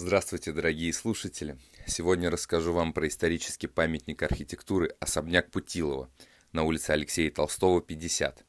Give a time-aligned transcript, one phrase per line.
[0.00, 1.58] Здравствуйте, дорогие слушатели!
[1.88, 6.08] Сегодня расскажу вам про исторический памятник архитектуры особняк Путилова
[6.52, 8.44] на улице Алексея Толстого, 50.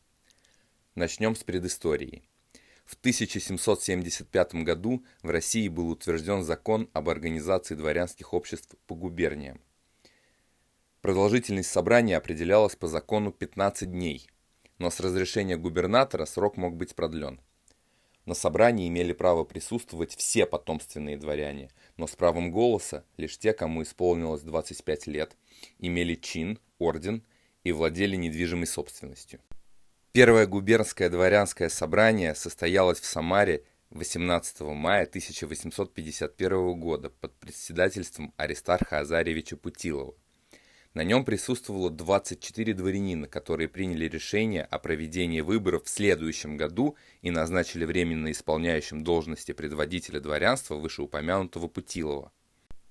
[0.93, 2.21] Начнем с предыстории.
[2.85, 9.59] В 1775 году в России был утвержден закон об организации дворянских обществ по губерниям.
[11.01, 14.29] Продолжительность собрания определялась по закону 15 дней,
[14.77, 17.41] но с разрешения губернатора срок мог быть продлен–
[18.29, 23.81] на собрании имели право присутствовать все потомственные дворяне, но с правом голоса лишь те, кому
[23.81, 25.35] исполнилось 25 лет,
[25.79, 27.23] имели чин, орден
[27.63, 29.39] и владели недвижимой собственностью.
[30.11, 39.57] Первое губернское дворянское собрание состоялось в Самаре 18 мая 1851 года под председательством Аристарха Азаревича
[39.57, 40.13] Путилова.
[40.95, 47.29] На нем присутствовало 24 дворянина, которые приняли решение о проведении выборов в следующем году и
[47.29, 52.31] назначили временно исполняющим должности предводителя дворянства вышеупомянутого Путилова.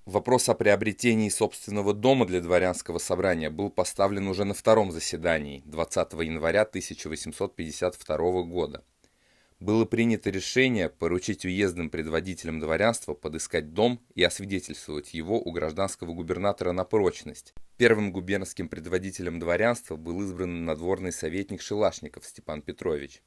[0.05, 6.13] Вопрос о приобретении собственного дома для дворянского собрания был поставлен уже на втором заседании 20
[6.13, 8.83] января 1852 года.
[9.59, 16.71] Было принято решение поручить уездным предводителям дворянства подыскать дом и освидетельствовать его у гражданского губернатора
[16.71, 23.21] на прочность, Первым губернским предводителем дворянства был избран надворный советник Шелашников Степан Петрович.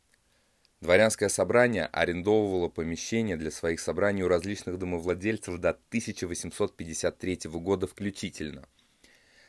[0.83, 8.69] Дворянское собрание арендовывало помещения для своих собраний у различных домовладельцев до 1853 года включительно.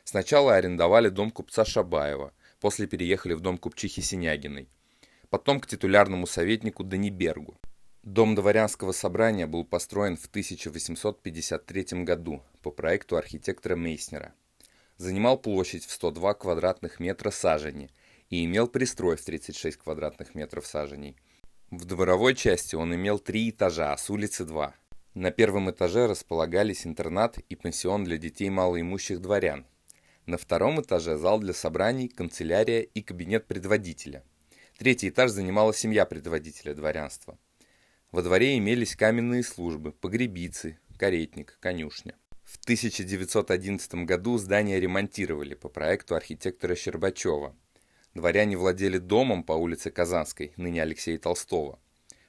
[0.04, 4.70] Сначала арендовали дом купца Шабаева, после переехали в дом купчихи Синягиной,
[5.34, 7.58] потом к титулярному советнику Данибергу.
[8.04, 14.32] Дом дворянского собрания был построен в 1853 году по проекту архитектора Мейснера
[14.96, 17.90] занимал площадь в 102 квадратных метра сажени
[18.30, 21.16] и имел пристрой в 36 квадратных метров саженей.
[21.72, 24.76] В дворовой части он имел три этажа, а с улицы два.
[25.14, 29.66] На первом этаже располагались интернат и пансион для детей малоимущих дворян.
[30.26, 34.22] На втором этаже зал для собраний, канцелярия и кабинет предводителя.
[34.76, 37.38] Третий этаж занимала семья предводителя дворянства.
[38.10, 42.16] Во дворе имелись каменные службы, погребицы, каретник, конюшня.
[42.42, 47.56] В 1911 году здание ремонтировали по проекту архитектора Щербачева.
[48.14, 51.78] Дворяне владели домом по улице Казанской, ныне Алексея Толстого,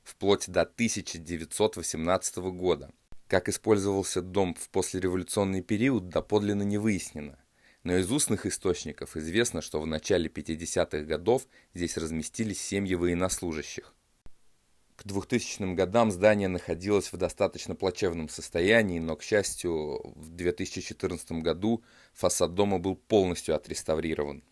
[0.04, 2.92] вплоть до 1918 года.
[3.28, 7.40] Как использовался дом в послереволюционный период, доподлинно не выяснено.
[7.86, 11.44] Но из устных источников известно, что в начале 50-х годов
[11.76, 13.94] здесь разместились семьи военнослужащих.
[14.96, 21.84] К 2000 годам здание находилось в достаточно плачевном состоянии, но, к счастью, в 2014 году
[22.16, 24.44] фасад дома был полностью отреставрирован.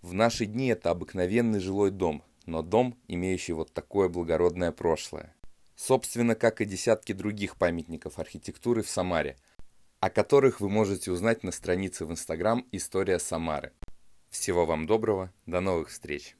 [0.00, 5.36] В наши дни это обыкновенный жилой дом, но дом, имеющий вот такое благородное прошлое.
[5.76, 9.36] Собственно, как и десятки других памятников архитектуры в Самаре,
[10.00, 13.72] о которых вы можете узнать на странице в Инстаграм «История Самары».
[14.30, 16.36] Всего вам доброго, до новых встреч!